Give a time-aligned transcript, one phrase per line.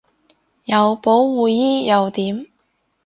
[0.65, 2.47] 有保護衣又點